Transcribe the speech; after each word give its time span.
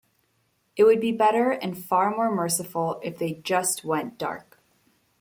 It 0.75 0.83
would 0.85 0.99
be 0.99 1.11
better, 1.11 1.51
and 1.51 1.77
far 1.77 2.09
more 2.09 2.31
merciful, 2.33 2.99
if 3.03 3.19
they 3.19 3.33
just 3.35 3.85
went 3.85 4.17
dark. 4.17 4.59